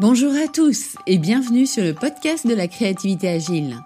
[0.00, 3.78] Bonjour à tous et bienvenue sur le podcast de la créativité agile.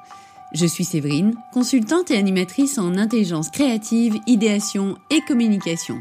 [0.55, 6.01] Je suis Séverine, consultante et animatrice en intelligence créative, idéation et communication.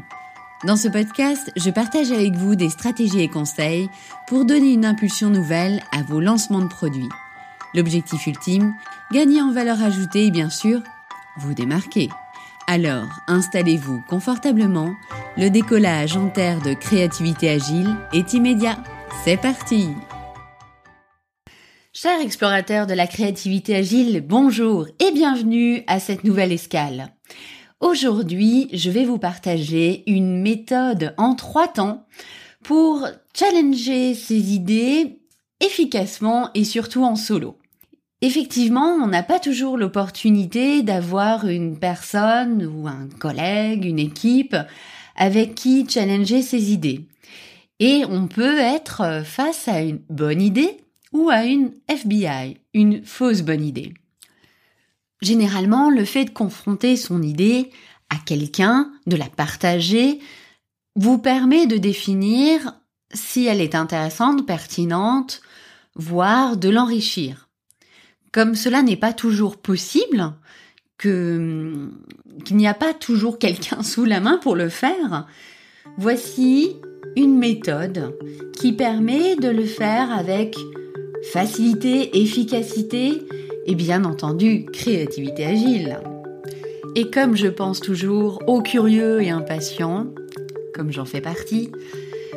[0.66, 3.90] Dans ce podcast, je partage avec vous des stratégies et conseils
[4.26, 7.10] pour donner une impulsion nouvelle à vos lancements de produits.
[7.74, 8.72] L'objectif ultime,
[9.12, 10.80] gagner en valeur ajoutée et bien sûr,
[11.36, 12.08] vous démarquer.
[12.66, 14.94] Alors, installez-vous confortablement,
[15.36, 18.78] le décollage en terre de créativité agile est immédiat.
[19.24, 19.88] C'est parti
[21.92, 27.14] Chers explorateurs de la créativité agile, bonjour et bienvenue à cette nouvelle escale.
[27.80, 32.06] Aujourd'hui, je vais vous partager une méthode en trois temps
[32.62, 35.18] pour challenger ses idées
[35.60, 37.58] efficacement et surtout en solo.
[38.20, 44.56] Effectivement, on n'a pas toujours l'opportunité d'avoir une personne ou un collègue, une équipe
[45.16, 47.06] avec qui challenger ses idées.
[47.80, 50.78] Et on peut être face à une bonne idée
[51.12, 53.94] ou à une FBI, une fausse bonne idée.
[55.22, 57.70] Généralement, le fait de confronter son idée
[58.10, 60.20] à quelqu'un, de la partager,
[60.96, 62.74] vous permet de définir
[63.12, 65.40] si elle est intéressante, pertinente,
[65.94, 67.48] voire de l'enrichir.
[68.32, 70.32] Comme cela n'est pas toujours possible,
[71.00, 71.90] qu'il
[72.50, 75.26] n'y a pas toujours quelqu'un sous la main pour le faire,
[75.96, 76.76] voici
[77.18, 78.14] une méthode
[78.60, 80.54] qui permet de le faire avec
[81.32, 83.22] facilité, efficacité
[83.66, 85.98] et bien entendu créativité agile.
[86.94, 90.06] Et comme je pense toujours aux curieux et impatients,
[90.72, 91.72] comme j'en fais partie,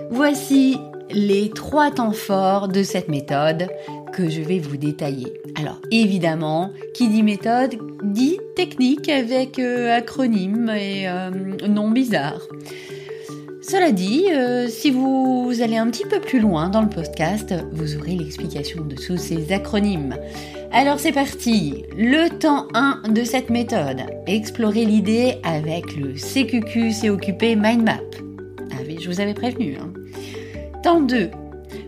[0.09, 0.77] voici
[1.11, 3.67] les trois temps forts de cette méthode
[4.13, 5.31] que je vais vous détailler.
[5.59, 11.29] Alors évidemment, qui dit méthode dit technique avec euh, acronyme et euh,
[11.67, 12.41] nom bizarre.
[13.61, 17.95] Cela dit, euh, si vous allez un petit peu plus loin dans le podcast, vous
[17.95, 20.17] aurez l'explication de ces acronymes.
[20.71, 27.55] Alors c'est parti, le temps 1 de cette méthode, explorer l'idée avec le CQQ occupé
[27.55, 27.99] mind map.
[28.71, 29.77] Ah oui, je vous avais prévenu.
[29.79, 29.93] Hein.
[30.81, 31.29] Temps 2,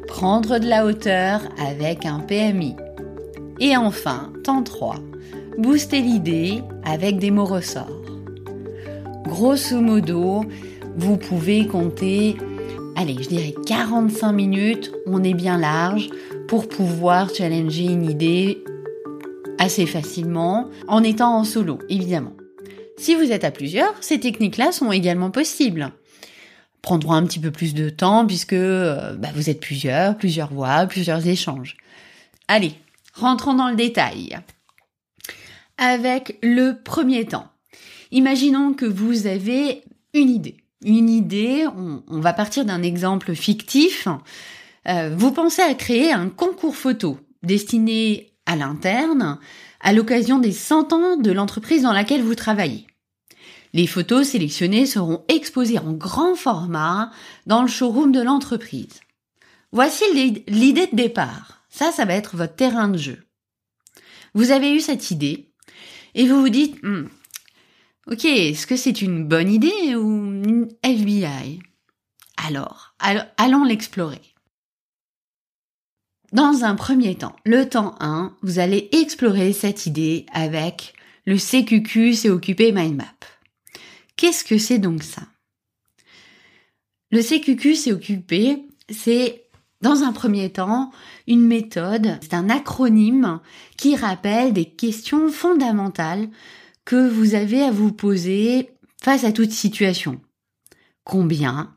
[0.07, 2.75] prendre de la hauteur avec un PMI.
[3.59, 4.97] Et enfin, temps 3,
[5.57, 7.89] booster l'idée avec des mots ressorts.
[9.25, 10.45] Grosso modo,
[10.95, 12.37] vous pouvez compter,
[12.95, 16.09] allez, je dirais 45 minutes, on est bien large,
[16.47, 18.63] pour pouvoir challenger une idée
[19.57, 22.33] assez facilement, en étant en solo, évidemment.
[22.97, 25.91] Si vous êtes à plusieurs, ces techniques-là sont également possibles.
[26.81, 30.85] Prendront un petit peu plus de temps puisque euh, bah, vous êtes plusieurs, plusieurs voix,
[30.85, 31.77] plusieurs échanges.
[32.47, 32.73] Allez,
[33.13, 34.37] rentrons dans le détail.
[35.77, 37.47] Avec le premier temps.
[38.11, 39.83] Imaginons que vous avez
[40.13, 44.07] une idée une idée, on, va partir d'un exemple fictif.
[44.87, 49.39] Euh, vous pensez à créer un concours photo destiné à l'interne
[49.79, 52.87] à l'occasion des 100 ans de l'entreprise dans laquelle vous travaillez.
[53.73, 57.11] Les photos sélectionnées seront exposées en grand format
[57.47, 59.01] dans le showroom de l'entreprise.
[59.71, 60.03] Voici
[60.47, 61.63] l'idée de départ.
[61.69, 63.23] Ça, ça va être votre terrain de jeu.
[64.35, 65.51] Vous avez eu cette idée
[66.13, 67.07] et vous vous dites, hmm,
[68.05, 71.61] Ok, est-ce que c'est une bonne idée ou une FBI
[72.35, 74.21] Alors, allons l'explorer.
[76.33, 82.13] Dans un premier temps, le temps 1, vous allez explorer cette idée avec le CQQ,
[82.13, 83.05] c'est occupé mind map.
[84.17, 85.21] Qu'est-ce que c'est donc ça?
[87.09, 89.45] Le CQQ, c'est occupé, c'est
[89.81, 90.91] dans un premier temps
[91.27, 93.39] une méthode, c'est un acronyme
[93.77, 96.27] qui rappelle des questions fondamentales
[96.85, 98.71] que vous avez à vous poser
[99.01, 100.21] face à toute situation.
[101.03, 101.75] Combien,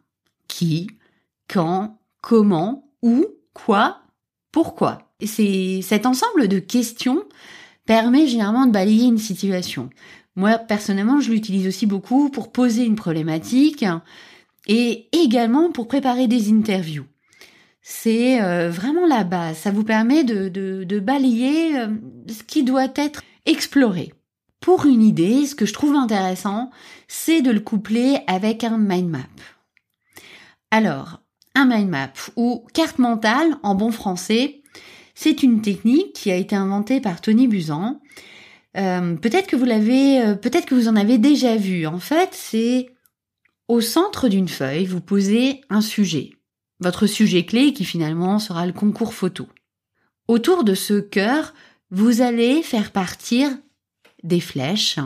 [0.48, 0.88] qui,
[1.48, 4.02] quand, comment, où, quoi,
[4.52, 4.98] pourquoi.
[5.24, 7.24] C'est cet ensemble de questions
[7.86, 9.90] permet généralement de balayer une situation.
[10.34, 13.84] Moi, personnellement, je l'utilise aussi beaucoup pour poser une problématique
[14.66, 17.06] et également pour préparer des interviews.
[17.80, 19.58] C'est euh, vraiment la base.
[19.58, 21.88] Ça vous permet de, balayer euh,
[22.28, 24.12] ce qui doit être exploré.
[24.66, 26.72] Pour une idée, ce que je trouve intéressant,
[27.06, 29.18] c'est de le coupler avec un mind map.
[30.72, 31.20] Alors,
[31.54, 34.62] un mind map ou carte mentale en bon français,
[35.14, 38.00] c'est une technique qui a été inventée par Tony Buzan.
[38.76, 41.86] Euh, peut-être que vous l'avez, euh, peut-être que vous en avez déjà vu.
[41.86, 42.88] En fait, c'est
[43.68, 46.30] au centre d'une feuille, vous posez un sujet,
[46.80, 49.46] votre sujet clé qui finalement sera le concours photo.
[50.26, 51.54] Autour de ce cœur,
[51.92, 53.56] vous allez faire partir
[54.26, 54.98] des flèches,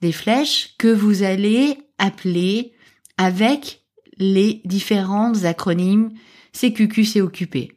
[0.00, 2.72] des flèches que vous allez appeler
[3.16, 3.82] avec
[4.18, 6.10] les différents acronymes
[6.52, 7.72] CQQ c'est occupé.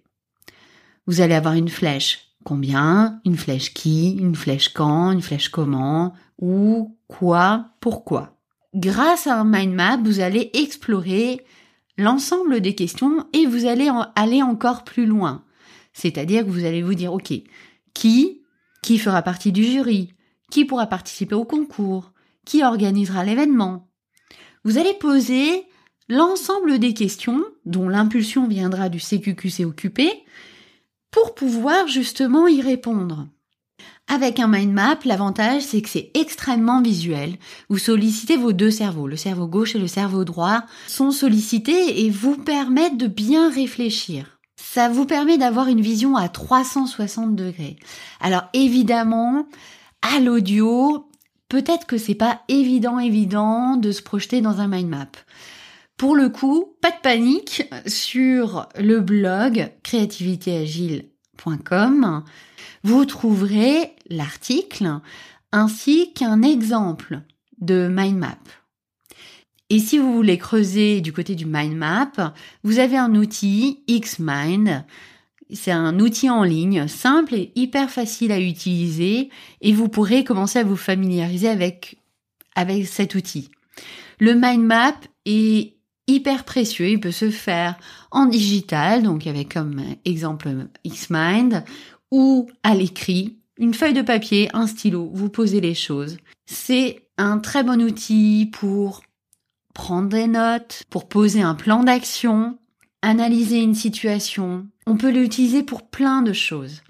[1.06, 2.26] Vous allez avoir une flèche.
[2.46, 8.38] Combien Une flèche qui Une flèche quand Une flèche comment Où Quoi Pourquoi
[8.76, 11.42] Grâce à un mind map, vous allez explorer
[11.98, 15.44] l'ensemble des questions et vous allez aller encore plus loin.
[15.94, 17.34] C'est-à-dire que vous allez vous dire, OK,
[17.94, 18.42] qui
[18.82, 20.14] Qui fera partie du jury?
[20.50, 22.12] Qui pourra participer au concours?
[22.46, 23.88] Qui organisera l'événement?
[24.64, 25.66] Vous allez poser
[26.08, 30.12] l'ensemble des questions dont l'impulsion viendra du CQQC occupé
[31.12, 33.28] pour pouvoir justement y répondre.
[34.08, 37.36] Avec un mind map, l'avantage c'est que c'est extrêmement visuel.
[37.70, 42.10] Vous sollicitez vos deux cerveaux, le cerveau gauche et le cerveau droit sont sollicités et
[42.10, 44.40] vous permettent de bien réfléchir.
[44.58, 47.78] Ça vous permet d'avoir une vision à 360 degrés.
[48.20, 49.48] Alors évidemment,
[50.02, 51.08] à l'audio,
[51.50, 55.12] peut-être que c'est pas évident évident de se projeter dans un mind map.
[55.98, 62.24] Pour le coup, pas de panique sur le blog créativitéagile.com.
[62.84, 65.00] Vous trouverez l'article
[65.52, 67.20] ainsi qu'un exemple
[67.60, 68.40] de mind map.
[69.70, 74.84] Et si vous voulez creuser du côté du mind map, vous avez un outil Xmind.
[75.52, 79.30] C'est un outil en ligne simple et hyper facile à utiliser
[79.62, 81.98] et vous pourrez commencer à vous familiariser avec,
[82.56, 83.50] avec cet outil.
[84.20, 85.74] Le mind map est
[86.08, 86.90] hyper précieux.
[86.90, 87.78] Il peut se faire
[88.12, 91.64] en digital, donc avec comme exemple Xmind,
[92.12, 96.18] ou à l'écrit, une feuille de papier, un stylo, vous posez les choses.
[96.46, 99.02] C'est un très bon outil pour
[99.74, 102.58] prendre des notes, pour poser un plan d'action,
[103.02, 104.68] analyser une situation.
[104.92, 106.82] On peut l'utiliser pour plein de choses.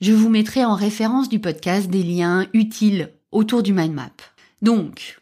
[0.00, 4.08] Je vous mettrai en référence du podcast des liens utiles autour du mind map.
[4.62, 5.20] Donc,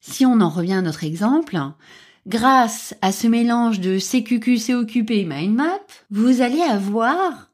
[0.00, 1.56] si on en revient à notre exemple,
[2.26, 5.78] grâce à ce mélange de CQQ, occupé et mind map,
[6.10, 7.52] vous allez avoir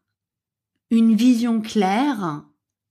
[0.90, 2.44] une vision claire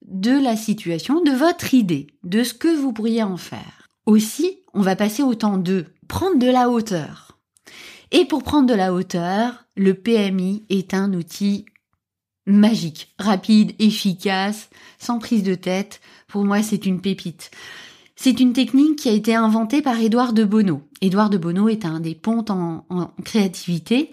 [0.06, 3.88] de la situation, de votre idée, de ce que vous pourriez en faire.
[4.06, 7.27] Aussi, on va passer au temps de prendre de la hauteur.
[8.12, 11.66] Et pour prendre de la hauteur, le PMI est un outil
[12.46, 16.00] magique, rapide, efficace, sans prise de tête.
[16.28, 17.52] Pour moi, c'est une pépite.
[18.16, 20.82] C'est une technique qui a été inventée par Édouard de Bono.
[21.02, 24.10] Édouard de Bono est un des pontes en, en créativité.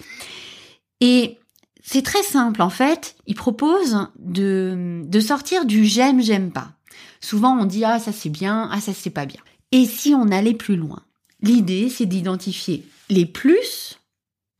[1.00, 1.38] Et
[1.82, 3.16] c'est très simple en fait.
[3.26, 6.72] Il propose de, de sortir du j'aime, j'aime pas.
[7.20, 9.40] Souvent on dit ah ça c'est bien, ah ça c'est pas bien.
[9.72, 11.02] Et si on allait plus loin?
[11.40, 13.98] L'idée c'est d'identifier les plus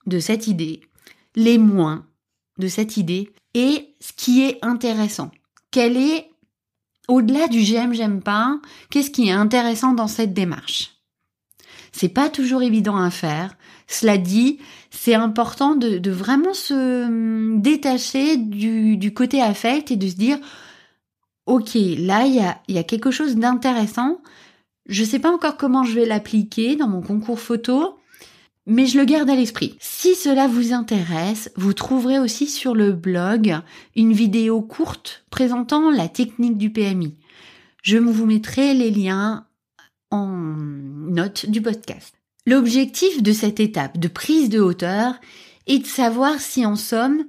[0.06, 0.80] de cette idée,
[1.34, 2.06] les moins
[2.58, 5.30] de cette idée et ce qui est intéressant.
[5.70, 6.30] Quel est
[7.08, 8.58] au-delà du j'aime, j'aime pas,
[8.90, 10.92] qu'est-ce qui est intéressant dans cette démarche?
[11.92, 13.56] C'est pas toujours évident à faire.
[13.86, 14.58] Cela dit,
[14.90, 20.38] c'est important de, vraiment se hum, détacher du, côté affect et de se dire,
[21.46, 24.20] ok, là, il y a, y a quelque chose d'intéressant.
[24.86, 27.96] Je sais pas encore comment je vais l'appliquer dans mon concours photo,
[28.66, 29.76] mais je le garde à l'esprit.
[29.80, 33.58] Si cela vous intéresse, vous trouverez aussi sur le blog
[33.96, 37.14] une vidéo courte présentant la technique du PMI.
[37.82, 39.46] Je vous mettrai les liens
[40.10, 42.14] en note du podcast.
[42.46, 45.14] L'objectif de cette étape de prise de hauteur
[45.66, 47.24] est de savoir si en somme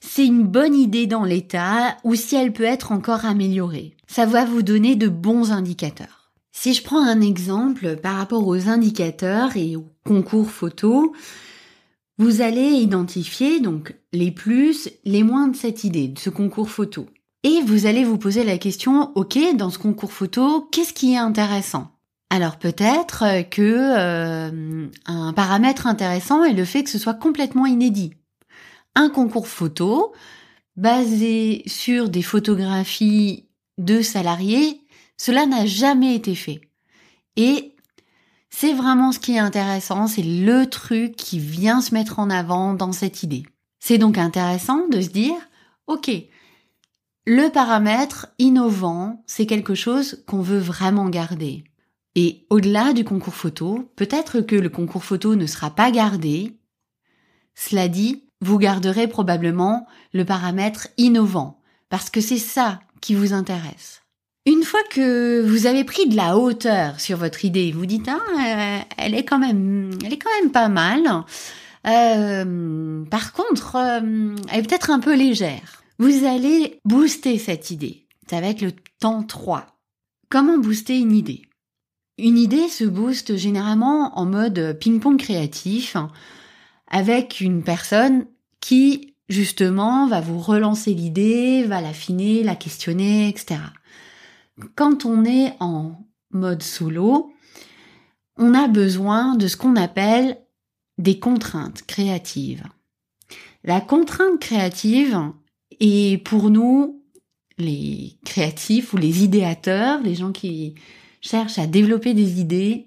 [0.00, 3.94] c'est une bonne idée dans l'état ou si elle peut être encore améliorée.
[4.06, 6.19] Ça va vous donner de bons indicateurs.
[6.62, 11.14] Si je prends un exemple par rapport aux indicateurs et au concours photo,
[12.18, 17.06] vous allez identifier donc les plus, les moins de cette idée, de ce concours photo.
[17.44, 21.16] Et vous allez vous poser la question, ok, dans ce concours photo, qu'est-ce qui est
[21.16, 21.92] intéressant?
[22.28, 28.12] Alors peut-être que euh, un paramètre intéressant est le fait que ce soit complètement inédit.
[28.94, 30.12] Un concours photo
[30.76, 33.48] basé sur des photographies
[33.78, 34.82] de salariés,
[35.20, 36.62] cela n'a jamais été fait.
[37.36, 37.74] Et
[38.48, 42.72] c'est vraiment ce qui est intéressant, c'est le truc qui vient se mettre en avant
[42.72, 43.44] dans cette idée.
[43.80, 45.36] C'est donc intéressant de se dire,
[45.88, 46.10] ok,
[47.26, 51.64] le paramètre innovant, c'est quelque chose qu'on veut vraiment garder.
[52.14, 56.58] Et au-delà du concours photo, peut-être que le concours photo ne sera pas gardé.
[57.54, 61.60] Cela dit, vous garderez probablement le paramètre innovant,
[61.90, 63.99] parce que c'est ça qui vous intéresse.
[64.50, 68.84] Une fois que vous avez pris de la hauteur sur votre idée, vous dites ah
[68.96, 71.24] elle est quand même elle est quand même pas mal.
[71.86, 75.84] Euh, par contre, euh, elle est peut-être un peu légère.
[76.00, 78.08] Vous allez booster cette idée.
[78.28, 79.66] Ça va être le temps 3.
[80.30, 81.42] Comment booster une idée?
[82.18, 85.96] Une idée se booste généralement en mode ping-pong créatif
[86.88, 88.26] avec une personne
[88.60, 93.60] qui justement, va vous relancer l'idée, va l'affiner, la questionner, etc.
[94.74, 97.32] Quand on est en mode solo,
[98.36, 100.38] on a besoin de ce qu'on appelle
[100.98, 102.64] des contraintes créatives.
[103.64, 105.18] La contrainte créative
[105.80, 107.02] est pour nous,
[107.58, 110.74] les créatifs ou les idéateurs, les gens qui
[111.20, 112.86] cherchent à développer des idées,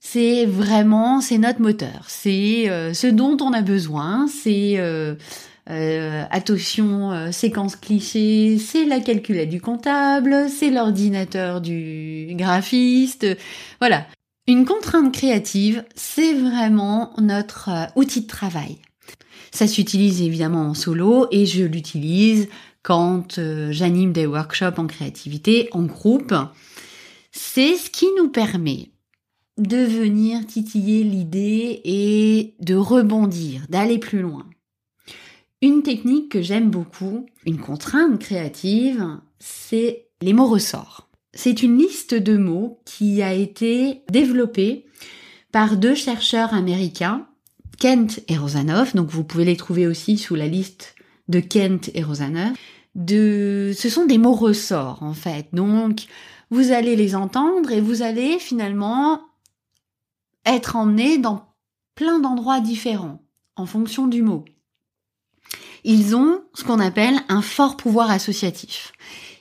[0.00, 5.14] c'est vraiment, c'est notre moteur, c'est euh, ce dont on a besoin, c'est euh,
[5.68, 13.26] euh, attention, séquence cliché, c'est la calculette du comptable, c'est l'ordinateur du graphiste,
[13.80, 14.06] voilà.
[14.46, 18.78] Une contrainte créative, c'est vraiment notre outil de travail.
[19.52, 22.48] Ça s'utilise évidemment en solo et je l'utilise
[22.82, 23.38] quand
[23.70, 26.34] j'anime des workshops en créativité en groupe.
[27.32, 28.90] C'est ce qui nous permet
[29.58, 34.46] de venir titiller l'idée et de rebondir, d'aller plus loin.
[35.62, 41.08] Une technique que j'aime beaucoup, une contrainte créative, c'est les mots ressorts.
[41.34, 44.86] C'est une liste de mots qui a été développée
[45.52, 47.26] par deux chercheurs américains,
[47.78, 50.94] Kent et Rosanov, donc vous pouvez les trouver aussi sous la liste
[51.28, 52.52] de Kent et Rosanov.
[52.94, 55.48] De, ce sont des mots ressorts en fait.
[55.52, 56.06] Donc
[56.50, 59.20] vous allez les entendre et vous allez finalement
[60.44, 61.54] être emmené dans
[61.94, 63.22] plein d'endroits différents
[63.56, 64.44] en fonction du mot.
[65.84, 68.92] Ils ont ce qu'on appelle un fort pouvoir associatif.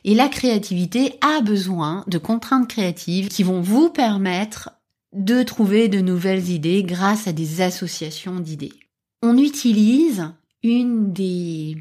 [0.05, 4.71] Et la créativité a besoin de contraintes créatives qui vont vous permettre
[5.13, 8.73] de trouver de nouvelles idées grâce à des associations d'idées.
[9.21, 10.31] On utilise
[10.63, 11.77] une des,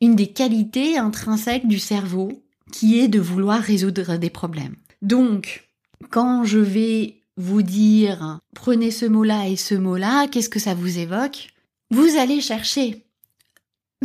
[0.00, 2.30] une des qualités intrinsèques du cerveau
[2.72, 4.76] qui est de vouloir résoudre des problèmes.
[5.02, 5.68] Donc,
[6.10, 10.98] quand je vais vous dire prenez ce mot-là et ce mot-là, qu'est-ce que ça vous
[10.98, 11.48] évoque?
[11.90, 13.05] Vous allez chercher.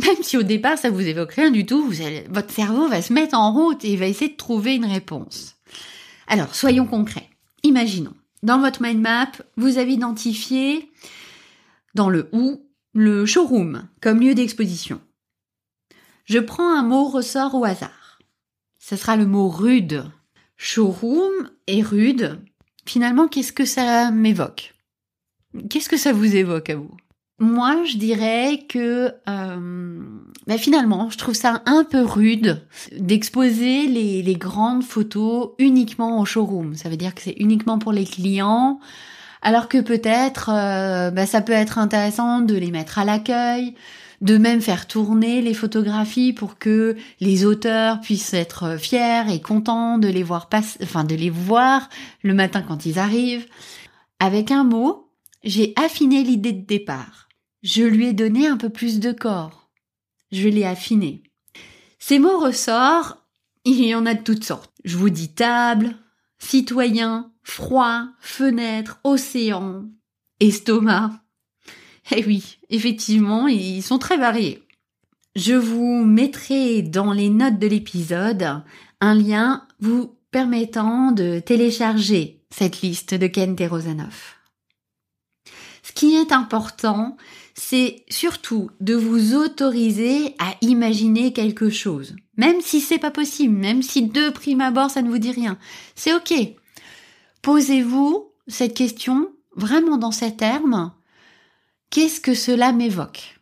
[0.02, 1.90] Même si au départ ça vous évoque rien du tout,
[2.28, 5.56] votre cerveau va se mettre en route et va essayer de trouver une réponse.
[6.26, 7.28] Alors, soyons concrets.
[7.62, 10.90] Imaginons, dans votre mind map, vous avez identifié
[11.94, 15.00] dans le ou le showroom comme lieu d'exposition.
[16.24, 18.18] Je prends un mot ressort au hasard.
[18.78, 20.04] Ce sera le mot rude.
[20.56, 22.40] Showroom et rude,
[22.86, 24.74] finalement, qu'est-ce que ça m'évoque?
[25.68, 26.96] Qu'est-ce que ça vous évoque à vous?
[27.38, 30.00] Moi, je dirais que euh,
[30.46, 32.64] bah, finalement, je trouve ça un peu rude
[32.96, 36.76] d'exposer les, grandes photos uniquement au showroom.
[36.76, 38.80] Ça veut dire que c'est uniquement pour les clients,
[39.40, 43.74] alors que peut-être euh, bah, ça peut être intéressant de les mettre à l'accueil,
[44.20, 49.98] de même faire tourner les photographies pour que les auteurs puissent être fiers et contents
[49.98, 51.88] de les voir passer, enfin de les voir
[52.22, 53.46] le matin quand ils arrivent.
[54.20, 55.11] Avec un mot,
[55.44, 57.28] j'ai affiné l'idée de départ.
[57.62, 59.70] Je lui ai donné un peu plus de corps.
[60.30, 61.22] Je l'ai affiné.
[61.98, 63.18] Ces mots ressortent,
[63.64, 64.72] il y en a de toutes sortes.
[64.84, 65.96] Je vous dis table,
[66.38, 69.84] citoyen, froid, fenêtre, océan,
[70.40, 71.22] estomac,
[72.10, 74.62] eh oui, effectivement, ils sont très variés.
[75.36, 78.62] Je vous mettrai dans les notes de l'épisode
[79.00, 84.41] un lien vous permettant de télécharger cette liste de Kent et.
[85.82, 87.16] Ce qui est important,
[87.54, 92.14] c'est surtout de vous autoriser à imaginer quelque chose.
[92.36, 95.58] Même si c'est pas possible, même si de prime abord ça ne vous dit rien.
[95.94, 96.32] C'est ok.
[97.42, 100.92] Posez-vous cette question vraiment dans ces termes
[101.90, 103.38] Qu'est-ce que cela m'évoque?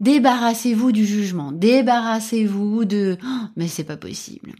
[0.00, 4.52] Débarrassez-vous du jugement, débarrassez-vous de oh, mais c'est pas possible.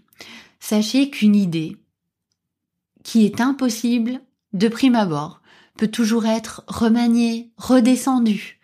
[0.61, 1.77] Sachez qu'une idée
[3.03, 4.21] qui est impossible
[4.53, 5.42] de prime abord
[5.79, 8.61] peut toujours être remaniée, redescendue,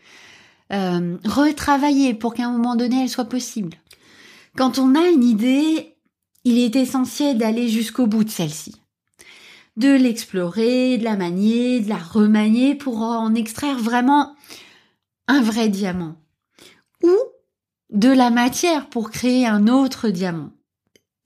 [0.73, 3.77] euh, retravaillée pour qu'à un moment donné elle soit possible.
[4.57, 5.97] Quand on a une idée,
[6.45, 8.75] il est essentiel d'aller jusqu'au bout de celle-ci
[9.79, 14.35] de l'explorer, de la manier, de la remanier pour en extraire vraiment
[15.29, 16.17] un vrai diamant.
[17.03, 17.17] Ou
[17.91, 20.51] de la matière pour créer un autre diamant.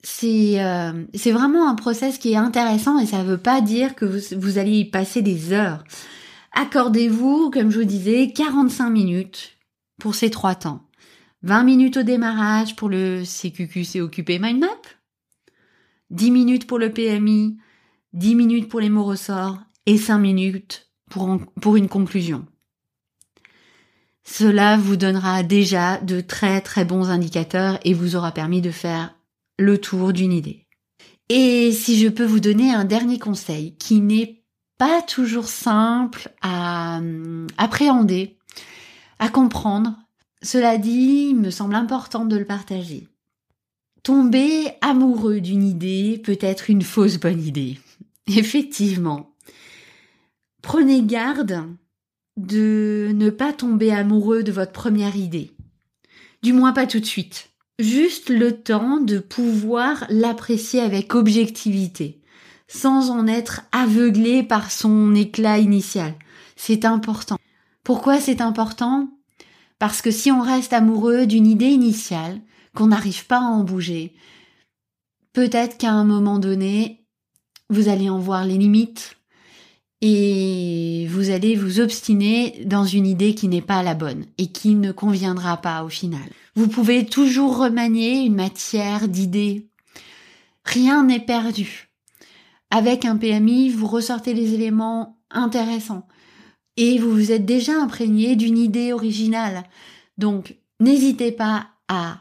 [0.03, 3.95] C'est euh, c'est vraiment un process qui est intéressant et ça ne veut pas dire
[3.95, 4.05] que
[4.35, 5.83] vous, allez y passer des heures.
[6.51, 9.57] Accordez-vous, comme je vous disais, 45 minutes
[9.99, 10.81] pour ces trois temps.
[11.43, 14.81] 20 minutes au démarrage pour le CQQ, occupé Mind Map.
[16.09, 17.57] 10 minutes pour le PMI,
[18.11, 22.45] 10 minutes pour les mots ressorts et 5 minutes pour, pour une conclusion.
[24.25, 29.15] Cela vous donnera déjà de très très bons indicateurs et vous aura permis de faire
[29.57, 30.67] le tour d'une idée.
[31.29, 34.43] Et si je peux vous donner un dernier conseil qui n'est
[34.77, 38.37] pas toujours simple à euh, appréhender,
[39.19, 39.95] à comprendre.
[40.41, 43.07] Cela dit, il me semble important de le partager.
[44.03, 47.79] Tomber amoureux d'une idée peut être une fausse bonne idée.
[48.27, 49.33] Effectivement.
[50.61, 51.63] Prenez garde
[52.35, 55.51] de ne pas tomber amoureux de votre première idée.
[56.41, 57.52] Du moins pas tout de suite.
[57.79, 62.21] Juste le temps de pouvoir l'apprécier avec objectivité,
[62.67, 66.13] sans en être aveuglé par son éclat initial.
[66.55, 67.37] C'est important.
[67.83, 69.09] Pourquoi c'est important?
[69.79, 72.41] Parce que si on reste amoureux d'une idée initiale,
[72.75, 74.13] qu'on n'arrive pas à en bouger,
[75.33, 77.07] peut-être qu'à un moment donné,
[77.69, 79.17] vous allez en voir les limites,
[80.05, 84.75] et vous allez vous obstiner dans une idée qui n'est pas la bonne et qui
[84.75, 86.29] ne conviendra pas au final.
[86.55, 89.69] Vous pouvez toujours remanier une matière d'idées.
[90.65, 91.87] Rien n'est perdu.
[92.69, 96.05] Avec un PMI, vous ressortez les éléments intéressants
[96.75, 99.63] et vous vous êtes déjà imprégné d'une idée originale.
[100.17, 102.17] Donc, n'hésitez pas à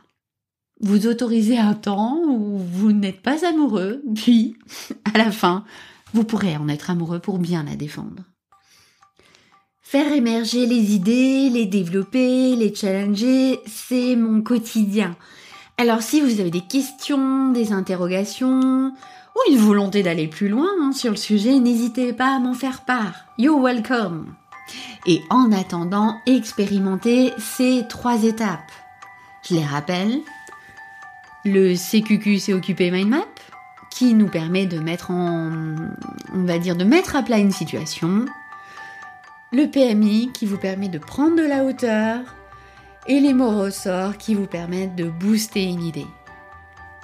[0.80, 4.54] vous autoriser un temps où vous n'êtes pas amoureux, puis
[5.14, 5.64] à la fin,
[6.12, 8.24] vous pourrez en être amoureux pour bien la défendre.
[9.80, 15.16] Faire émerger les idées, les développer, les challenger, c'est mon quotidien.
[15.76, 18.92] Alors si vous avez des questions, des interrogations,
[19.34, 22.84] ou une volonté d'aller plus loin hein, sur le sujet, n'hésitez pas à m'en faire
[22.84, 23.14] part.
[23.38, 24.34] You're welcome.
[25.06, 28.70] Et en attendant, expérimentez ces trois étapes.
[29.48, 30.20] Je les rappelle.
[31.44, 33.31] Le CQQ, c'est occupé mind map
[34.06, 35.50] nous permet de mettre en,
[36.34, 38.26] on va dire, de mettre à plat une situation.
[39.52, 42.20] Le PMI qui vous permet de prendre de la hauteur
[43.06, 46.06] et les mots ressorts qui vous permettent de booster une idée.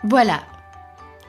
[0.04, 0.40] Voilà,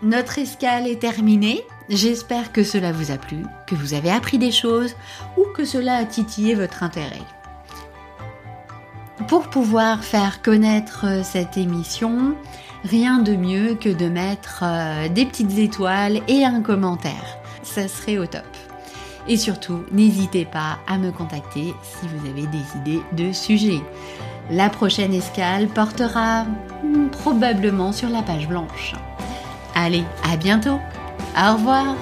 [0.02, 1.66] notre escale est terminée.
[1.90, 4.96] J'espère que cela vous a plu, que vous avez appris des choses
[5.38, 7.22] ou que cela a titillé votre intérêt.
[9.28, 12.36] Pour pouvoir faire connaître cette émission,
[12.84, 17.38] rien de mieux que de mettre euh, des petites étoiles et un commentaire.
[17.64, 18.46] Ça serait au top.
[19.28, 23.82] Et surtout, n'hésitez pas à me contacter si vous avez des idées de sujets.
[24.50, 26.46] La prochaine escale portera
[26.84, 28.96] hmm, probablement sur la page blanche.
[29.76, 30.80] Allez, à bientôt.
[31.38, 31.96] Au revoir.